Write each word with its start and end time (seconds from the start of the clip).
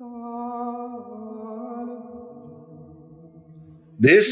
This 0.00 0.06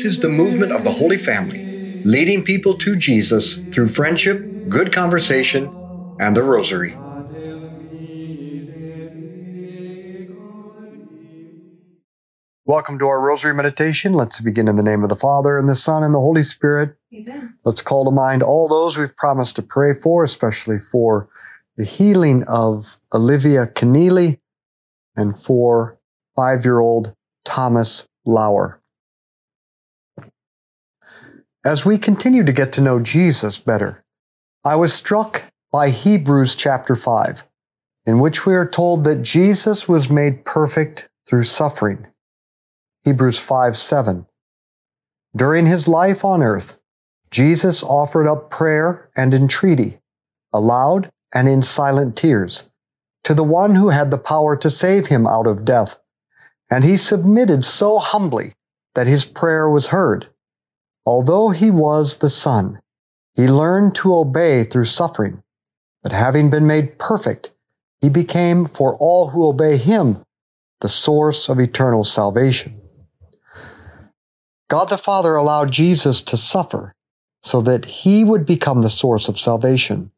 is 0.04 0.20
the 0.20 0.28
movement 0.28 0.70
of 0.70 0.84
the 0.84 0.92
Holy 0.92 1.18
Family, 1.18 1.66
leading 2.04 2.44
people 2.44 2.74
to 2.74 2.94
Jesus 2.94 3.64
through 3.72 3.88
friendship, 3.88 4.48
good 4.68 4.92
conversation, 4.92 5.74
and 6.20 6.36
the 6.36 6.44
Rosary. 6.44 6.94
Welcome 12.64 13.00
to 13.00 13.08
our 13.08 13.20
Rosary 13.20 13.52
Meditation. 13.52 14.12
Let's 14.12 14.40
begin 14.40 14.68
in 14.68 14.76
the 14.76 14.84
name 14.84 15.02
of 15.02 15.08
the 15.08 15.16
Father, 15.16 15.58
and 15.58 15.68
the 15.68 15.74
Son, 15.74 16.04
and 16.04 16.14
the 16.14 16.20
Holy 16.20 16.44
Spirit. 16.44 16.96
Amen. 17.12 17.58
Let's 17.64 17.82
call 17.82 18.04
to 18.04 18.12
mind 18.12 18.44
all 18.44 18.68
those 18.68 18.96
we've 18.96 19.16
promised 19.16 19.56
to 19.56 19.62
pray 19.62 19.94
for, 19.94 20.22
especially 20.22 20.78
for 20.78 21.28
the 21.76 21.84
healing 21.84 22.44
of 22.46 22.98
Olivia 23.12 23.66
Keneally 23.66 24.38
and 25.16 25.38
for 25.38 25.98
five 26.34 26.64
year 26.64 26.78
old 26.78 27.14
Thomas 27.44 28.06
Lauer. 28.24 28.80
As 31.64 31.84
we 31.84 31.98
continue 31.98 32.44
to 32.44 32.52
get 32.52 32.70
to 32.72 32.80
know 32.80 33.00
Jesus 33.00 33.58
better, 33.58 34.04
I 34.64 34.76
was 34.76 34.92
struck 34.92 35.42
by 35.72 35.90
Hebrews 35.90 36.54
chapter 36.54 36.94
5, 36.94 37.44
in 38.04 38.20
which 38.20 38.46
we 38.46 38.54
are 38.54 38.68
told 38.68 39.04
that 39.04 39.22
Jesus 39.22 39.88
was 39.88 40.08
made 40.08 40.44
perfect 40.44 41.08
through 41.26 41.44
suffering. 41.44 42.06
Hebrews 43.04 43.38
5 43.38 43.76
7. 43.76 44.26
During 45.34 45.66
his 45.66 45.86
life 45.86 46.24
on 46.24 46.42
earth, 46.42 46.78
Jesus 47.30 47.82
offered 47.82 48.28
up 48.28 48.48
prayer 48.48 49.10
and 49.16 49.34
entreaty, 49.34 49.98
aloud 50.52 51.10
and 51.34 51.48
in 51.48 51.62
silent 51.62 52.16
tears, 52.16 52.70
to 53.26 53.34
the 53.34 53.42
one 53.42 53.74
who 53.74 53.88
had 53.88 54.12
the 54.12 54.18
power 54.18 54.56
to 54.56 54.70
save 54.70 55.08
him 55.08 55.26
out 55.26 55.48
of 55.48 55.64
death, 55.64 55.98
and 56.70 56.84
he 56.84 56.96
submitted 56.96 57.64
so 57.64 57.98
humbly 57.98 58.52
that 58.94 59.08
his 59.08 59.24
prayer 59.24 59.68
was 59.68 59.88
heard. 59.88 60.28
Although 61.04 61.48
he 61.48 61.68
was 61.68 62.18
the 62.18 62.30
Son, 62.30 62.80
he 63.34 63.48
learned 63.48 63.96
to 63.96 64.14
obey 64.14 64.62
through 64.62 64.84
suffering, 64.84 65.42
but 66.04 66.12
having 66.12 66.50
been 66.50 66.68
made 66.68 67.00
perfect, 67.00 67.50
he 68.00 68.08
became, 68.08 68.64
for 68.64 68.96
all 69.00 69.30
who 69.30 69.44
obey 69.48 69.76
him, 69.76 70.22
the 70.80 70.88
source 70.88 71.48
of 71.48 71.58
eternal 71.58 72.04
salvation. 72.04 72.80
God 74.70 74.88
the 74.88 74.98
Father 74.98 75.34
allowed 75.34 75.72
Jesus 75.72 76.22
to 76.22 76.36
suffer 76.36 76.94
so 77.42 77.60
that 77.60 77.86
he 77.86 78.22
would 78.22 78.46
become 78.46 78.82
the 78.82 78.88
source 78.88 79.26
of 79.26 79.36
salvation. 79.36 80.12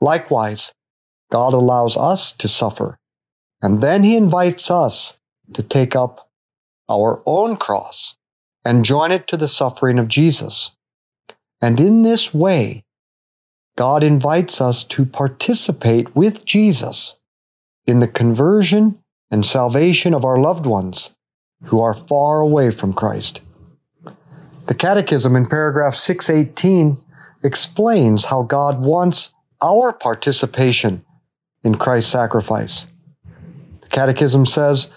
Likewise, 0.00 0.72
God 1.32 1.54
allows 1.54 1.96
us 1.96 2.30
to 2.32 2.46
suffer, 2.46 2.98
and 3.62 3.80
then 3.80 4.04
he 4.04 4.16
invites 4.16 4.70
us 4.70 5.14
to 5.54 5.62
take 5.62 5.96
up 5.96 6.28
our 6.90 7.22
own 7.24 7.56
cross 7.56 8.16
and 8.66 8.84
join 8.84 9.10
it 9.10 9.26
to 9.28 9.38
the 9.38 9.48
suffering 9.48 9.98
of 9.98 10.08
Jesus. 10.08 10.72
And 11.62 11.80
in 11.80 12.02
this 12.02 12.34
way, 12.34 12.84
God 13.78 14.04
invites 14.04 14.60
us 14.60 14.84
to 14.84 15.06
participate 15.06 16.14
with 16.14 16.44
Jesus 16.44 17.14
in 17.86 18.00
the 18.00 18.08
conversion 18.08 18.98
and 19.30 19.46
salvation 19.46 20.12
of 20.12 20.26
our 20.26 20.36
loved 20.36 20.66
ones 20.66 21.12
who 21.64 21.80
are 21.80 21.94
far 21.94 22.40
away 22.40 22.70
from 22.70 22.92
Christ. 22.92 23.40
The 24.66 24.74
Catechism 24.74 25.34
in 25.34 25.46
paragraph 25.46 25.94
618 25.94 26.98
explains 27.42 28.26
how 28.26 28.42
God 28.42 28.82
wants 28.82 29.32
our 29.62 29.94
participation 29.94 31.06
in 31.64 31.74
Christ's 31.74 32.12
sacrifice. 32.12 32.86
The 33.80 33.88
Catechism 33.88 34.46
says, 34.46 34.88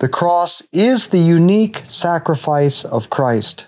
the 0.00 0.08
cross 0.08 0.62
is 0.72 1.08
the 1.08 1.18
unique 1.18 1.82
sacrifice 1.84 2.86
of 2.86 3.10
Christ. 3.10 3.66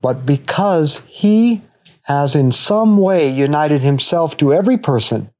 But 0.00 0.24
because 0.24 1.02
he 1.06 1.62
has 2.04 2.34
in 2.34 2.52
some 2.52 2.96
way 2.96 3.28
united 3.28 3.82
himself 3.82 4.38
to 4.38 4.54
every 4.54 4.78
person, 4.78 5.30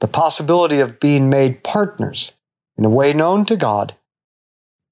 the 0.00 0.08
possibility 0.08 0.80
of 0.80 0.98
being 0.98 1.30
made 1.30 1.62
partners 1.62 2.32
in 2.76 2.84
a 2.84 2.90
way 2.90 3.12
known 3.12 3.44
to 3.44 3.56
God 3.56 3.94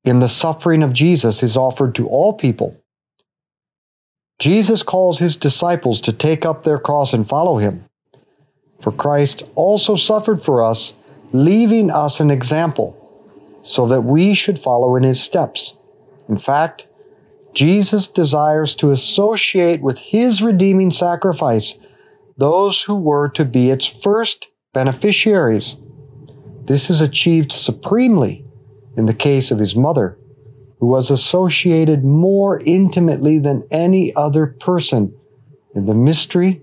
in 0.04 0.20
the 0.20 0.28
suffering 0.28 0.84
of 0.84 0.92
Jesus 0.92 1.42
is 1.42 1.56
offered 1.56 1.94
to 1.96 2.06
all 2.06 2.32
people. 2.32 2.80
Jesus 4.38 4.84
calls 4.84 5.18
his 5.18 5.36
disciples 5.36 6.00
to 6.02 6.12
take 6.12 6.46
up 6.46 6.62
their 6.62 6.78
cross 6.78 7.12
and 7.12 7.28
follow 7.28 7.56
him. 7.58 7.87
For 8.80 8.92
Christ 8.92 9.42
also 9.54 9.96
suffered 9.96 10.40
for 10.40 10.62
us, 10.62 10.94
leaving 11.32 11.90
us 11.90 12.20
an 12.20 12.30
example 12.30 12.94
so 13.62 13.86
that 13.86 14.02
we 14.02 14.34
should 14.34 14.58
follow 14.58 14.96
in 14.96 15.02
his 15.02 15.20
steps. 15.20 15.74
In 16.28 16.36
fact, 16.36 16.86
Jesus 17.52 18.06
desires 18.06 18.74
to 18.76 18.90
associate 18.90 19.82
with 19.82 19.98
his 19.98 20.42
redeeming 20.42 20.90
sacrifice 20.90 21.74
those 22.36 22.82
who 22.82 22.94
were 22.94 23.28
to 23.30 23.44
be 23.44 23.70
its 23.70 23.84
first 23.84 24.48
beneficiaries. 24.72 25.76
This 26.64 26.88
is 26.88 27.00
achieved 27.00 27.50
supremely 27.50 28.44
in 28.96 29.06
the 29.06 29.14
case 29.14 29.50
of 29.50 29.58
his 29.58 29.74
mother, 29.74 30.18
who 30.78 30.86
was 30.86 31.10
associated 31.10 32.04
more 32.04 32.60
intimately 32.60 33.38
than 33.38 33.66
any 33.70 34.14
other 34.14 34.46
person 34.46 35.14
in 35.74 35.86
the 35.86 35.94
mystery 35.94 36.62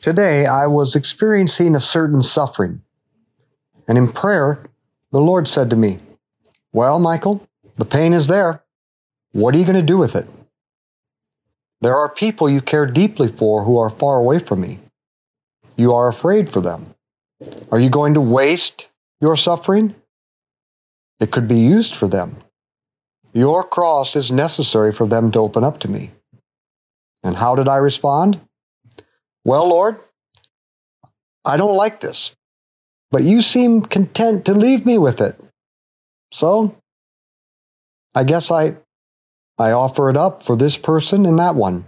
Today 0.00 0.46
I 0.46 0.66
was 0.66 0.96
experiencing 0.96 1.74
a 1.74 1.80
certain 1.80 2.22
suffering. 2.22 2.82
And 3.86 3.98
in 3.98 4.12
prayer, 4.12 4.64
the 5.10 5.20
Lord 5.20 5.48
said 5.48 5.70
to 5.70 5.76
me, 5.76 5.98
Well, 6.72 6.98
Michael, 6.98 7.46
the 7.76 7.84
pain 7.84 8.12
is 8.12 8.26
there. 8.26 8.62
What 9.32 9.54
are 9.54 9.58
you 9.58 9.64
going 9.64 9.76
to 9.76 9.82
do 9.82 9.98
with 9.98 10.16
it? 10.16 10.28
There 11.80 11.96
are 11.96 12.08
people 12.08 12.50
you 12.50 12.60
care 12.60 12.86
deeply 12.86 13.28
for 13.28 13.64
who 13.64 13.78
are 13.78 13.90
far 13.90 14.16
away 14.16 14.38
from 14.38 14.60
me. 14.60 14.80
You 15.76 15.94
are 15.94 16.08
afraid 16.08 16.50
for 16.50 16.60
them. 16.60 16.94
Are 17.72 17.80
you 17.80 17.88
going 17.88 18.14
to 18.14 18.20
waste 18.20 18.88
your 19.20 19.36
suffering? 19.36 19.94
It 21.20 21.30
could 21.30 21.48
be 21.48 21.58
used 21.58 21.96
for 21.96 22.06
them. 22.06 22.36
Your 23.32 23.62
cross 23.62 24.16
is 24.16 24.30
necessary 24.30 24.92
for 24.92 25.06
them 25.06 25.30
to 25.32 25.38
open 25.38 25.64
up 25.64 25.80
to 25.80 25.90
me. 25.90 26.10
And 27.22 27.36
how 27.36 27.54
did 27.54 27.68
I 27.68 27.76
respond? 27.76 28.40
Well, 29.44 29.68
Lord, 29.68 29.96
I 31.44 31.56
don't 31.56 31.76
like 31.76 32.00
this, 32.00 32.32
but 33.10 33.22
you 33.22 33.40
seem 33.40 33.82
content 33.82 34.44
to 34.44 34.54
leave 34.54 34.84
me 34.84 34.98
with 34.98 35.20
it. 35.20 35.40
So, 36.32 36.76
I 38.14 38.24
guess 38.24 38.50
I 38.50 38.76
I 39.58 39.72
offer 39.72 40.08
it 40.08 40.16
up 40.16 40.42
for 40.42 40.56
this 40.56 40.76
person 40.76 41.26
and 41.26 41.38
that 41.38 41.54
one. 41.54 41.84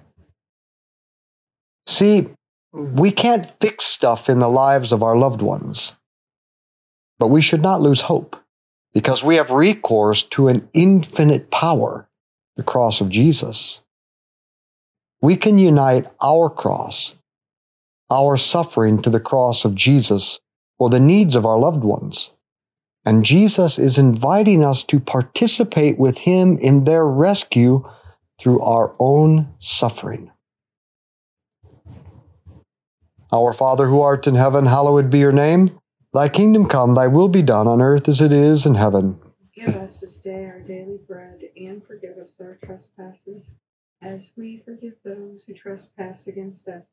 See, 1.87 2.29
we 2.73 3.11
can't 3.11 3.47
fix 3.61 3.85
stuff 3.85 4.29
in 4.29 4.39
the 4.39 4.49
lives 4.49 4.93
of 4.93 5.03
our 5.03 5.17
loved 5.17 5.43
ones. 5.43 5.93
But 7.19 7.29
we 7.29 7.41
should 7.41 7.63
not 7.63 7.81
lose 7.81 8.03
hope 8.03 8.37
because 8.93 9.25
we 9.25 9.37
have 9.37 9.51
recourse 9.51 10.23
to 10.23 10.49
an 10.49 10.69
infinite 10.75 11.51
power, 11.51 12.09
the 12.57 12.63
cross 12.63 13.01
of 13.01 13.09
Jesus. 13.09 13.81
We 15.21 15.37
can 15.37 15.57
unite 15.57 16.07
our 16.21 16.51
cross, 16.51 17.15
our 18.13 18.37
suffering 18.37 19.01
to 19.03 19.11
the 19.11 19.19
cross 19.19 19.65
of 19.65 19.75
Jesus 19.75 20.39
for 20.79 20.91
the 20.91 21.01
needs 21.01 21.35
of 21.35 21.47
our 21.47 21.59
loved 21.59 21.83
ones. 21.83 22.33
And 23.05 23.25
Jesus 23.25 23.79
is 23.79 23.99
inviting 23.99 24.63
us 24.63 24.85
to 24.85 25.01
participate 25.01 25.99
with 25.99 26.19
him 26.19 26.59
in 26.59 26.85
their 26.85 27.07
rescue 27.07 27.89
through 28.39 28.61
our 28.61 28.95
own 29.01 29.55
suffering. 29.59 30.31
Our 33.33 33.55
Father 33.55 33.87
who 33.87 34.01
art 34.01 34.27
in 34.27 34.35
heaven, 34.35 34.67
hallowed 34.67 35.11
be 35.11 35.19
your 35.19 35.33
name. 35.33 35.81
Thy 36.13 36.29
kingdom 36.29 36.69
come, 36.69 36.95
thy 36.95 37.07
will 37.07 37.29
be 37.29 37.43
done 37.43 37.67
on 37.67 37.81
earth 37.81 38.09
as 38.09 38.21
it 38.21 38.33
is 38.33 38.67
in 38.67 38.75
heaven. 38.75 39.19
Give 39.55 39.75
us 39.77 40.01
this 40.01 40.21
day 40.21 40.45
our 40.45 40.61
daily 40.61 40.99
bread, 41.09 41.41
and 41.57 41.83
forgive 41.83 42.19
us 42.19 42.39
our 42.41 42.59
trespasses, 42.63 43.53
as 44.03 44.33
we 44.37 44.63
forgive 44.65 44.95
those 45.05 45.45
who 45.45 45.55
trespass 45.55 46.27
against 46.27 46.69
us. 46.69 46.93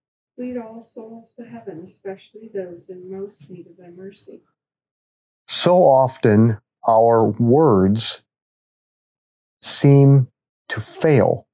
Lead 0.41 0.57
all 0.57 0.81
souls 0.81 1.35
to 1.37 1.45
heaven, 1.45 1.83
especially 1.85 2.49
those 2.51 2.89
in 2.89 3.11
most 3.11 3.47
need 3.47 3.67
of 3.67 3.77
thy 3.77 3.91
mercy. 3.95 4.41
So 5.47 5.75
often 5.83 6.57
our 6.87 7.23
words 7.23 8.23
seem 9.61 10.29
to 10.69 10.79
fail 10.79 11.45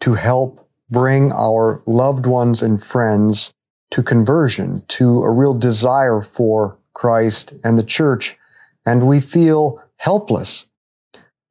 to 0.00 0.14
help 0.14 0.68
bring 0.90 1.30
our 1.30 1.84
loved 1.86 2.26
ones 2.26 2.62
and 2.62 2.82
friends 2.82 3.52
to 3.92 4.02
conversion, 4.02 4.82
to 4.88 5.22
a 5.22 5.30
real 5.30 5.54
desire 5.54 6.20
for 6.20 6.76
Christ 6.94 7.54
and 7.62 7.78
the 7.78 7.84
church, 7.84 8.36
and 8.84 9.06
we 9.06 9.20
feel 9.20 9.80
helpless. 9.98 10.66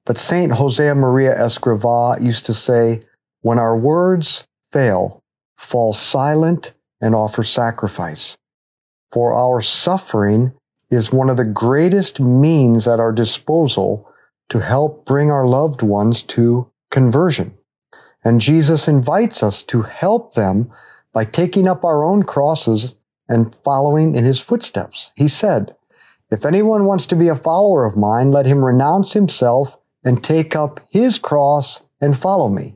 But 0.06 0.18
Saint 0.18 0.52
Jose 0.52 0.94
Maria 0.94 1.38
Escrivá 1.38 2.22
used 2.22 2.46
to 2.48 2.54
say, 2.54 3.04
when 3.40 3.60
our 3.60 3.78
words 3.78 4.46
fail, 4.74 5.24
fall 5.56 5.94
silent 5.94 6.74
and 7.02 7.16
offer 7.16 7.44
sacrifice. 7.44 8.38
For 9.12 9.34
our 9.34 9.62
suffering 9.62 10.54
is 10.90 11.12
one 11.12 11.30
of 11.30 11.38
the 11.38 11.46
greatest 11.46 12.20
means 12.20 12.88
at 12.88 13.00
our 13.00 13.12
disposal 13.12 14.08
to 14.50 14.60
help 14.60 15.06
bring 15.06 15.32
our 15.32 15.48
loved 15.48 15.82
ones 15.82 16.22
to 16.24 16.70
conversion. 16.90 17.58
And 18.24 18.40
Jesus 18.40 18.88
invites 18.88 19.42
us 19.42 19.64
to 19.64 19.84
help 19.84 20.34
them 20.34 20.72
by 21.14 21.26
taking 21.26 21.68
up 21.68 21.84
our 21.84 22.04
own 22.04 22.24
crosses 22.24 22.96
and 23.28 23.56
following 23.64 24.14
in 24.14 24.26
his 24.26 24.40
footsteps. 24.40 25.12
He 25.16 25.28
said, 25.28 25.76
If 26.30 26.46
anyone 26.46 26.86
wants 26.86 27.06
to 27.08 27.16
be 27.16 27.30
a 27.30 27.36
follower 27.36 27.86
of 27.86 27.98
mine, 27.98 28.32
let 28.32 28.46
him 28.46 28.64
renounce 28.64 29.14
himself 29.14 29.78
and 30.04 30.24
take 30.24 30.56
up 30.56 30.82
his 30.90 31.18
cross 31.18 31.82
and 32.00 32.18
follow 32.18 32.50
me. 32.50 32.76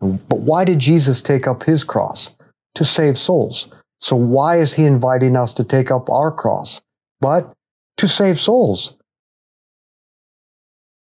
But 0.00 0.40
why 0.40 0.64
did 0.64 0.78
Jesus 0.78 1.20
take 1.20 1.46
up 1.46 1.64
his 1.64 1.82
cross? 1.82 2.30
To 2.78 2.84
save 2.84 3.18
souls. 3.18 3.66
So 3.98 4.14
why 4.14 4.60
is 4.60 4.74
he 4.74 4.84
inviting 4.84 5.34
us 5.34 5.52
to 5.54 5.64
take 5.64 5.90
up 5.90 6.08
our 6.08 6.30
cross? 6.30 6.80
But 7.20 7.52
to 7.96 8.06
save 8.06 8.38
souls, 8.38 8.94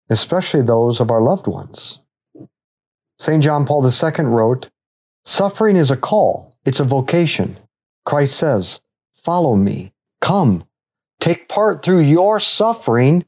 especially 0.08 0.62
those 0.62 0.98
of 0.98 1.10
our 1.10 1.20
loved 1.20 1.46
ones. 1.46 2.00
St. 3.18 3.42
John 3.42 3.66
Paul 3.66 3.86
II 3.86 4.24
wrote, 4.24 4.70
Suffering 5.22 5.76
is 5.76 5.90
a 5.90 5.98
call, 5.98 6.54
it's 6.64 6.80
a 6.80 6.84
vocation. 6.84 7.58
Christ 8.06 8.38
says, 8.38 8.80
Follow 9.12 9.54
me, 9.54 9.92
come, 10.22 10.64
take 11.20 11.46
part 11.46 11.82
through 11.82 12.00
your 12.00 12.40
suffering 12.40 13.26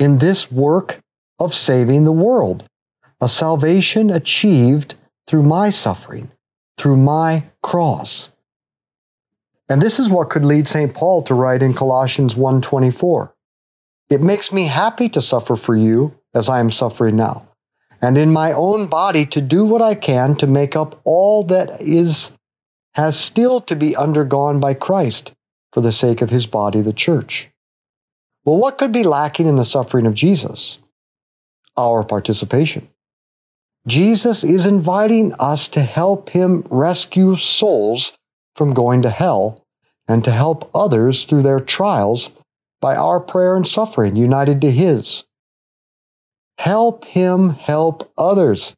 in 0.00 0.18
this 0.18 0.50
work 0.50 0.98
of 1.38 1.54
saving 1.54 2.02
the 2.02 2.10
world, 2.10 2.64
a 3.20 3.28
salvation 3.28 4.10
achieved 4.10 4.96
through 5.28 5.44
my 5.44 5.70
suffering, 5.70 6.32
through 6.76 6.96
my 6.96 7.44
cross. 7.62 8.30
And 9.68 9.82
this 9.82 9.98
is 9.98 10.08
what 10.08 10.30
could 10.30 10.44
lead 10.44 10.68
St. 10.68 10.94
Paul 10.94 11.22
to 11.22 11.34
write 11.34 11.62
in 11.62 11.74
Colossians 11.74 12.36
1:24. 12.36 13.34
It 14.08 14.22
makes 14.22 14.52
me 14.52 14.66
happy 14.66 15.08
to 15.08 15.20
suffer 15.20 15.56
for 15.56 15.74
you 15.74 16.14
as 16.32 16.48
I 16.48 16.60
am 16.60 16.70
suffering 16.70 17.16
now, 17.16 17.48
and 18.00 18.16
in 18.16 18.32
my 18.32 18.52
own 18.52 18.86
body 18.86 19.26
to 19.26 19.40
do 19.40 19.64
what 19.64 19.82
I 19.82 19.94
can 19.94 20.36
to 20.36 20.46
make 20.46 20.76
up 20.76 21.00
all 21.04 21.42
that 21.44 21.80
is 21.80 22.30
has 22.94 23.18
still 23.18 23.60
to 23.60 23.76
be 23.76 23.96
undergone 23.96 24.60
by 24.60 24.72
Christ 24.72 25.32
for 25.72 25.80
the 25.80 25.92
sake 25.92 26.22
of 26.22 26.30
his 26.30 26.46
body 26.46 26.80
the 26.80 26.92
church. 26.92 27.50
Well, 28.44 28.56
what 28.56 28.78
could 28.78 28.92
be 28.92 29.02
lacking 29.02 29.46
in 29.46 29.56
the 29.56 29.64
suffering 29.64 30.06
of 30.06 30.14
Jesus? 30.14 30.78
Our 31.76 32.04
participation. 32.04 32.88
Jesus 33.86 34.42
is 34.42 34.66
inviting 34.66 35.32
us 35.38 35.68
to 35.68 35.80
help 35.82 36.30
him 36.30 36.64
rescue 36.70 37.36
souls 37.36 38.12
from 38.54 38.74
going 38.74 39.02
to 39.02 39.10
hell 39.10 39.64
and 40.08 40.24
to 40.24 40.30
help 40.30 40.70
others 40.74 41.24
through 41.24 41.42
their 41.42 41.60
trials 41.60 42.32
by 42.80 42.96
our 42.96 43.20
prayer 43.20 43.56
and 43.56 43.66
suffering 43.66 44.16
united 44.16 44.60
to 44.60 44.70
his. 44.70 45.24
Help 46.58 47.04
him 47.04 47.50
help 47.50 48.12
others. 48.16 48.74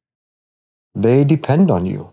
They 0.94 1.24
depend 1.24 1.70
on 1.70 1.86
you. 1.86 2.12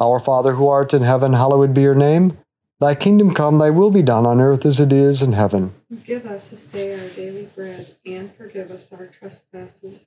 Our 0.00 0.20
Father 0.20 0.54
who 0.54 0.68
art 0.68 0.92
in 0.92 1.02
heaven, 1.02 1.32
hallowed 1.32 1.74
be 1.74 1.82
your 1.82 1.94
name. 1.94 2.38
Thy 2.80 2.94
kingdom 2.94 3.34
come, 3.34 3.58
thy 3.58 3.70
will 3.70 3.90
be 3.90 4.02
done 4.02 4.26
on 4.26 4.40
earth 4.40 4.64
as 4.64 4.78
it 4.78 4.92
is 4.92 5.22
in 5.22 5.32
heaven. 5.32 5.74
Give 6.04 6.24
us 6.26 6.50
this 6.50 6.66
day 6.66 6.98
our 6.98 7.08
daily 7.08 7.48
bread, 7.56 7.94
and 8.06 8.32
forgive 8.32 8.70
us 8.70 8.92
our 8.92 9.06
trespasses, 9.06 10.06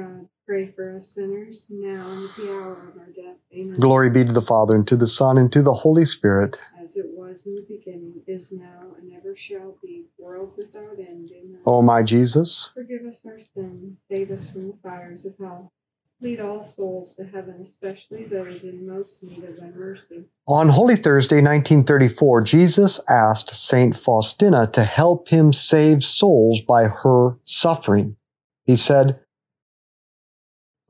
pray 0.51 0.69
for 0.75 0.97
us 0.97 1.07
sinners, 1.07 1.67
now 1.69 2.05
and 2.09 2.25
at 2.25 2.35
the 2.35 2.51
hour 2.51 2.73
of 2.73 2.97
our 2.99 3.07
death. 3.15 3.37
Amen. 3.53 3.79
Glory 3.79 4.09
be 4.09 4.25
to 4.25 4.33
the 4.33 4.41
Father, 4.41 4.75
and 4.75 4.85
to 4.85 4.97
the 4.97 5.07
Son, 5.07 5.37
and 5.37 5.49
to 5.49 5.61
the 5.61 5.73
Holy 5.73 6.03
Spirit. 6.03 6.59
As 6.77 6.97
it 6.97 7.05
was 7.07 7.45
in 7.45 7.55
the 7.55 7.65
beginning, 7.69 8.15
is 8.27 8.51
now, 8.51 8.87
and 8.99 9.13
ever 9.13 9.33
shall 9.33 9.77
be, 9.81 10.07
world 10.19 10.51
without 10.57 10.99
end. 10.99 11.31
Amen. 11.31 11.61
O 11.65 11.81
my 11.81 12.03
Jesus, 12.03 12.71
Forgive 12.73 13.05
us 13.05 13.25
our 13.25 13.39
sins, 13.39 14.05
save 14.05 14.29
us 14.29 14.51
from 14.51 14.67
the 14.67 14.77
fires 14.83 15.25
of 15.25 15.37
hell. 15.39 15.71
Lead 16.19 16.41
all 16.41 16.65
souls 16.65 17.15
to 17.15 17.23
heaven, 17.23 17.55
especially 17.61 18.25
those 18.25 18.65
in 18.65 18.85
most 18.85 19.23
need 19.23 19.45
of 19.45 19.57
thy 19.57 19.69
mercy. 19.69 20.25
On 20.49 20.67
Holy 20.67 20.97
Thursday, 20.97 21.37
1934, 21.37 22.41
Jesus 22.41 22.99
asked 23.07 23.51
Saint 23.51 23.95
Faustina 23.95 24.67
to 24.67 24.83
help 24.83 25.29
him 25.29 25.53
save 25.53 26.03
souls 26.03 26.59
by 26.59 26.89
her 26.89 27.37
suffering. 27.45 28.17
He 28.65 28.75
said, 28.75 29.21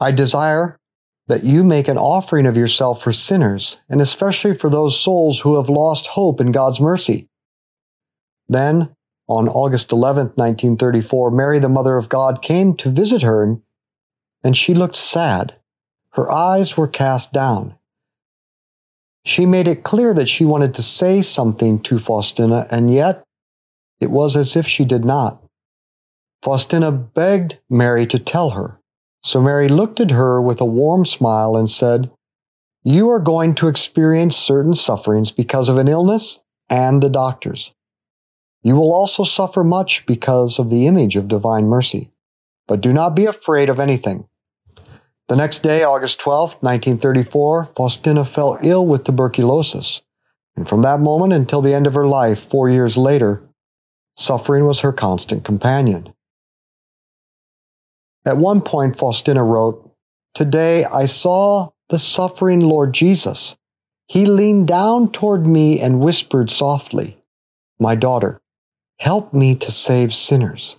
I 0.02 0.12
desire 0.12 0.80
that 1.28 1.44
you 1.44 1.64
make 1.64 1.88
an 1.88 1.98
offering 1.98 2.48
of 2.48 2.58
yourself 2.58 3.04
for 3.04 3.14
sinners, 3.14 3.78
and 3.88 4.02
especially 4.02 4.56
for 4.56 4.68
those 4.68 5.00
souls 5.00 5.42
who 5.42 5.58
have 5.58 5.70
lost 5.70 6.08
hope 6.08 6.42
in 6.42 6.52
God's 6.52 6.82
mercy. 6.82 7.30
Then, 8.50 8.96
on 9.30 9.48
August 9.48 9.92
11, 9.92 10.34
1934, 10.36 11.32
Mary, 11.32 11.60
the 11.60 11.70
Mother 11.70 11.98
of 11.98 12.10
God, 12.10 12.42
came 12.42 12.76
to 12.78 12.90
visit 12.90 13.22
her, 13.22 13.58
and 14.44 14.58
she 14.58 14.74
looked 14.74 14.96
sad. 14.96 15.54
Her 16.14 16.30
eyes 16.32 16.76
were 16.76 16.88
cast 16.88 17.32
down. 17.32 17.76
She 19.24 19.46
made 19.46 19.68
it 19.68 19.84
clear 19.84 20.16
that 20.16 20.28
she 20.28 20.46
wanted 20.46 20.74
to 20.74 20.84
say 20.84 21.22
something 21.22 21.80
to 21.84 22.00
Faustina, 22.00 22.68
and 22.72 22.92
yet 22.92 23.24
it 24.00 24.10
was 24.10 24.36
as 24.36 24.56
if 24.56 24.68
she 24.68 24.84
did 24.84 25.06
not. 25.06 25.44
Faustina 26.42 26.92
begged 26.92 27.60
Mary 27.70 28.08
to 28.08 28.18
tell 28.18 28.50
her. 28.50 28.81
So 29.24 29.40
Mary 29.40 29.68
looked 29.68 30.00
at 30.00 30.12
her 30.12 30.42
with 30.42 30.60
a 30.60 30.66
warm 30.66 31.06
smile 31.06 31.56
and 31.56 31.70
said, 31.70 32.12
You 32.84 33.10
are 33.10 33.20
going 33.20 33.56
to 33.56 33.68
experience 33.68 34.36
certain 34.36 34.74
sufferings 34.74 35.32
because 35.32 35.70
of 35.70 35.78
an 35.78 35.88
illness 35.88 36.40
and 36.70 37.02
the 37.02 37.10
doctors. 37.10 37.74
You 38.64 38.76
will 38.76 38.94
also 38.94 39.24
suffer 39.24 39.64
much 39.64 40.06
because 40.06 40.60
of 40.60 40.70
the 40.70 40.88
image 40.88 41.16
of 41.16 41.28
divine 41.28 41.66
mercy. 41.66 42.12
But 42.68 42.82
do 42.82 42.94
not 42.94 43.16
be 43.16 43.26
afraid 43.26 43.70
of 43.70 43.80
anything. 43.80 44.28
The 45.28 45.36
next 45.36 45.60
day, 45.60 45.84
August 45.84 46.20
12, 46.20 46.56
1934, 46.62 47.70
Faustina 47.76 48.26
fell 48.26 48.60
ill 48.62 48.86
with 48.86 49.04
tuberculosis. 49.04 50.02
And 50.56 50.68
from 50.68 50.82
that 50.82 51.00
moment 51.00 51.34
until 51.34 51.62
the 51.62 51.74
end 51.74 51.88
of 51.88 51.94
her 51.94 52.08
life, 52.08 52.44
four 52.44 52.70
years 52.70 52.98
later, 52.98 53.42
suffering 54.18 54.66
was 54.66 54.82
her 54.82 54.92
constant 54.92 55.44
companion. 55.44 56.14
At 58.26 58.38
one 58.38 58.62
point, 58.62 58.98
Faustina 58.98 59.44
wrote, 59.44 59.90
Today 60.34 60.86
I 60.86 61.06
saw 61.06 61.70
the 61.90 62.00
suffering 62.00 62.60
Lord 62.60 62.94
Jesus. 62.94 63.56
He 64.08 64.26
leaned 64.26 64.68
down 64.68 65.12
toward 65.12 65.48
me 65.48 65.80
and 65.80 66.00
whispered 66.00 66.50
softly, 66.50 67.18
My 67.80 67.96
daughter, 67.96 68.42
help 69.00 69.34
me 69.34 69.56
to 69.56 69.72
save 69.72 70.14
sinners. 70.14 70.78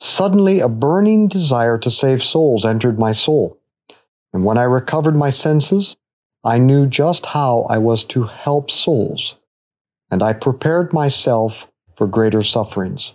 Suddenly, 0.00 0.60
a 0.60 0.68
burning 0.68 1.28
desire 1.28 1.76
to 1.78 1.90
save 1.90 2.22
souls 2.22 2.64
entered 2.64 2.98
my 2.98 3.12
soul. 3.12 3.58
And 4.32 4.44
when 4.44 4.56
I 4.56 4.62
recovered 4.62 5.16
my 5.16 5.30
senses, 5.30 5.96
I 6.44 6.58
knew 6.58 6.86
just 6.86 7.26
how 7.26 7.66
I 7.68 7.78
was 7.78 8.04
to 8.04 8.22
help 8.22 8.70
souls, 8.70 9.36
and 10.10 10.22
I 10.22 10.32
prepared 10.32 10.92
myself 10.92 11.66
for 11.94 12.06
greater 12.06 12.42
sufferings. 12.42 13.14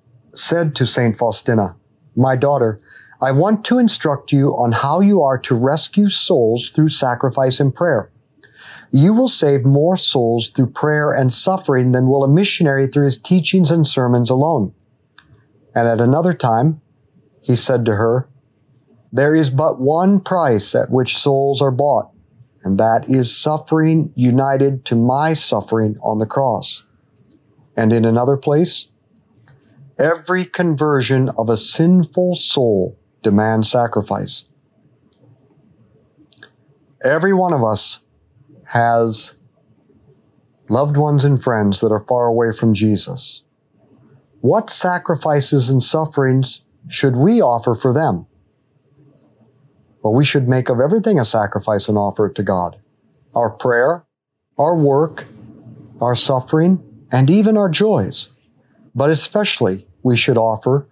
said 0.33 0.75
to 0.75 0.85
Saint 0.85 1.15
Faustina, 1.15 1.75
My 2.15 2.35
daughter, 2.35 2.79
I 3.21 3.31
want 3.31 3.63
to 3.65 3.77
instruct 3.77 4.31
you 4.31 4.49
on 4.49 4.71
how 4.71 4.99
you 4.99 5.21
are 5.21 5.37
to 5.39 5.55
rescue 5.55 6.09
souls 6.09 6.69
through 6.69 6.89
sacrifice 6.89 7.59
and 7.59 7.73
prayer. 7.73 8.11
You 8.91 9.13
will 9.13 9.27
save 9.27 9.63
more 9.63 9.95
souls 9.95 10.49
through 10.49 10.71
prayer 10.71 11.11
and 11.11 11.31
suffering 11.31 11.91
than 11.91 12.07
will 12.07 12.23
a 12.23 12.27
missionary 12.27 12.87
through 12.87 13.05
his 13.05 13.17
teachings 13.17 13.71
and 13.71 13.87
sermons 13.87 14.29
alone. 14.29 14.73
And 15.73 15.87
at 15.87 16.01
another 16.01 16.33
time, 16.33 16.81
he 17.41 17.55
said 17.55 17.85
to 17.85 17.95
her, 17.95 18.27
There 19.11 19.35
is 19.35 19.49
but 19.49 19.79
one 19.79 20.19
price 20.19 20.75
at 20.75 20.91
which 20.91 21.17
souls 21.17 21.61
are 21.61 21.71
bought, 21.71 22.11
and 22.63 22.77
that 22.79 23.09
is 23.09 23.35
suffering 23.35 24.11
united 24.15 24.83
to 24.85 24.95
my 24.95 25.33
suffering 25.33 25.97
on 26.01 26.17
the 26.17 26.25
cross. 26.25 26.85
And 27.77 27.93
in 27.93 28.03
another 28.03 28.35
place, 28.35 28.87
Every 30.01 30.45
conversion 30.45 31.29
of 31.37 31.47
a 31.47 31.55
sinful 31.55 32.33
soul 32.33 32.97
demands 33.21 33.69
sacrifice. 33.69 34.45
Every 37.03 37.33
one 37.33 37.53
of 37.53 37.63
us 37.63 37.99
has 38.69 39.35
loved 40.69 40.97
ones 40.97 41.23
and 41.23 41.41
friends 41.41 41.81
that 41.81 41.91
are 41.91 42.03
far 42.07 42.25
away 42.25 42.51
from 42.51 42.73
Jesus. 42.73 43.43
What 44.39 44.71
sacrifices 44.71 45.69
and 45.69 45.83
sufferings 45.83 46.65
should 46.87 47.15
we 47.15 47.39
offer 47.39 47.75
for 47.75 47.93
them? 47.93 48.25
Well, 50.01 50.15
we 50.15 50.25
should 50.25 50.47
make 50.47 50.67
of 50.69 50.79
everything 50.79 51.19
a 51.19 51.25
sacrifice 51.25 51.87
and 51.87 51.95
offer 51.95 52.25
it 52.25 52.33
to 52.35 52.43
God. 52.43 52.77
Our 53.35 53.51
prayer, 53.51 54.07
our 54.57 54.75
work, 54.75 55.25
our 56.01 56.15
suffering, 56.15 56.83
and 57.11 57.29
even 57.29 57.55
our 57.55 57.69
joys. 57.69 58.29
But 58.95 59.11
especially, 59.11 59.85
we 60.03 60.15
should 60.17 60.37
offer 60.37 60.87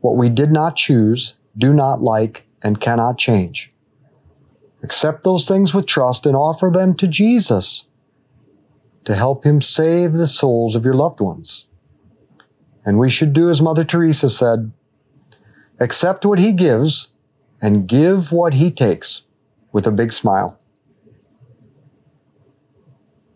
what 0.00 0.16
we 0.16 0.28
did 0.28 0.50
not 0.50 0.76
choose, 0.76 1.34
do 1.56 1.72
not 1.72 2.00
like, 2.00 2.46
and 2.62 2.80
cannot 2.80 3.18
change. 3.18 3.72
Accept 4.82 5.22
those 5.22 5.48
things 5.48 5.72
with 5.72 5.86
trust 5.86 6.26
and 6.26 6.36
offer 6.36 6.70
them 6.70 6.94
to 6.96 7.06
Jesus 7.06 7.86
to 9.04 9.14
help 9.14 9.44
Him 9.44 9.60
save 9.60 10.12
the 10.12 10.26
souls 10.26 10.74
of 10.74 10.84
your 10.84 10.94
loved 10.94 11.20
ones. 11.20 11.66
And 12.84 12.98
we 12.98 13.08
should 13.08 13.32
do 13.32 13.48
as 13.50 13.62
Mother 13.62 13.84
Teresa 13.84 14.28
said 14.28 14.72
accept 15.80 16.24
what 16.24 16.38
he 16.38 16.52
gives 16.52 17.08
and 17.60 17.88
give 17.88 18.30
what 18.30 18.54
he 18.54 18.70
takes 18.70 19.22
with 19.72 19.86
a 19.86 19.90
big 19.90 20.12
smile. 20.12 20.58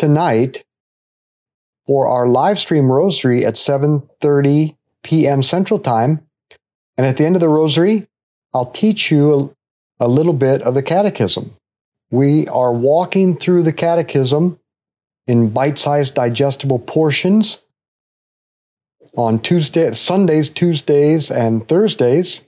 tonight 0.00 0.64
for 1.86 2.08
our 2.08 2.26
live 2.26 2.58
stream 2.58 2.90
rosary 2.90 3.44
at 3.44 3.54
7:30 3.54 4.74
p.m. 5.02 5.42
Central 5.42 5.78
Time. 5.78 6.26
And 6.96 7.06
at 7.06 7.18
the 7.18 7.26
end 7.26 7.36
of 7.36 7.40
the 7.40 7.50
rosary, 7.50 8.08
I'll 8.54 8.70
teach 8.70 9.10
you 9.10 9.54
a, 10.00 10.06
a 10.06 10.08
little 10.08 10.32
bit 10.32 10.62
of 10.62 10.72
the 10.72 10.82
catechism. 10.82 11.54
We 12.10 12.48
are 12.48 12.72
walking 12.72 13.36
through 13.36 13.62
the 13.62 13.74
catechism 13.74 14.58
in 15.26 15.50
bite-sized 15.50 16.14
digestible 16.14 16.78
portions 16.78 17.60
on 19.16 19.38
Tuesday, 19.38 19.92
Sundays, 19.92 20.48
Tuesdays, 20.48 21.30
and 21.30 21.68
Thursdays. 21.68 22.40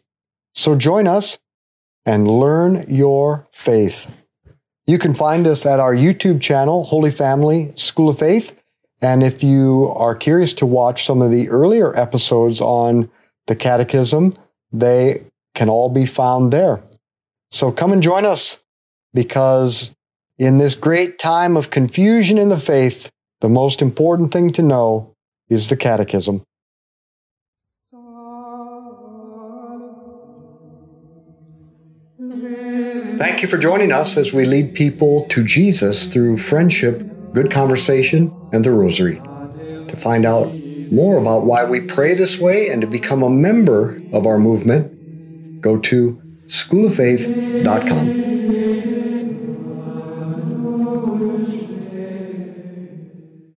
So 0.55 0.75
join 0.75 1.07
us 1.07 1.39
and 2.07 2.27
learn 2.27 2.87
your 2.89 3.47
faith. 3.53 4.11
You 4.87 4.99
can 4.99 5.15
find 5.15 5.47
us 5.47 5.65
at 5.65 5.79
our 5.79 5.95
YouTube 5.95 6.41
channel, 6.41 6.83
Holy 6.83 7.11
Family 7.11 7.73
School 7.77 8.09
of 8.09 8.19
Faith. 8.19 8.57
And 9.01 9.23
if 9.23 9.43
you 9.43 9.93
are 9.97 10.15
curious 10.15 10.53
to 10.55 10.67
watch 10.67 11.07
some 11.07 11.23
of 11.23 11.31
the 11.31 11.49
earlier 11.49 11.97
episodes 11.97 12.61
on 12.61 13.11
the 13.47 13.57
Catechism, 13.57 14.35
they 14.73 15.23
can 15.55 15.69
all 15.69 15.89
be 15.89 16.07
found 16.07 16.53
there. 16.53 16.83
So 17.51 17.71
come 17.71 17.93
and 17.93 18.03
join 18.03 18.25
us 18.25 18.63
because 19.13 19.91
in 20.39 20.59
this 20.59 20.75
great 20.75 21.19
time 21.19 21.57
of 21.57 21.71
confusion 21.71 22.39
in 22.39 22.49
the 22.49 22.57
faith, 22.57 23.11
the 23.41 23.49
most 23.49 23.83
important 23.83 24.33
thing 24.33 24.51
to 24.53 24.63
know 24.63 25.15
is 25.49 25.69
the 25.69 25.77
Catechism. 25.77 26.43
Thank 33.23 33.41
you 33.41 33.47
for 33.47 33.57
joining 33.57 33.93
us 33.93 34.17
as 34.17 34.33
we 34.33 34.45
lead 34.45 34.75
people 34.75 35.29
to 35.29 35.45
Jesus 35.45 36.07
through 36.07 36.39
friendship, 36.39 37.09
good 37.33 37.53
conversation, 37.53 38.35
and 38.53 38.65
the 38.65 38.73
Rosary. 38.73 39.21
To 39.87 39.97
find 39.97 40.27
out 40.27 40.53
more 40.91 41.19
about 41.19 41.45
why 41.45 41.65
we 41.65 41.83
pray 41.83 42.15
this 42.15 42.41
way 42.41 42.69
and 42.69 42.81
to 42.81 42.89
become 42.89 43.23
a 43.23 43.31
member 43.31 43.97
of 44.13 44.27
our 44.27 44.41
movement, 44.41 45.61
go 45.61 45.79
to 45.79 46.21
schooloffaith.com. 46.47 48.22